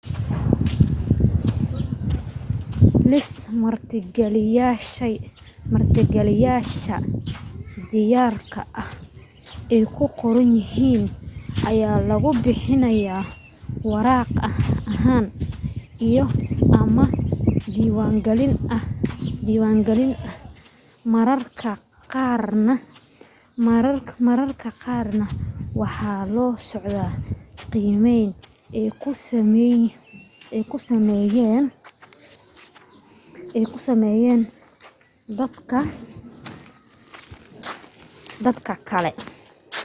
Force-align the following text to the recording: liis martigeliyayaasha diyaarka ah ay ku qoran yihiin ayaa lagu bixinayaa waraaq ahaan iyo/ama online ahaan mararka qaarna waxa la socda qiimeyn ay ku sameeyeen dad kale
liis 3.11 3.29
martigeliyayaasha 5.71 6.95
diyaarka 7.91 8.61
ah 8.81 8.89
ay 9.75 9.83
ku 9.95 10.05
qoran 10.19 10.51
yihiin 10.59 11.03
ayaa 11.69 11.97
lagu 12.09 12.29
bixinayaa 12.43 13.23
waraaq 13.91 14.29
ahaan 14.91 15.25
iyo/ama 16.07 17.05
online 18.09 18.55
ahaan 18.75 19.79
mararka 21.13 21.71
qaarna 24.83 25.25
waxa 25.79 26.11
la 26.35 26.45
socda 26.69 27.05
qiimeyn 27.71 28.29
ay 30.55 30.63
ku 30.73 30.77
sameeyeen 33.85 34.43
dad 38.43 38.57
kale 38.89 39.11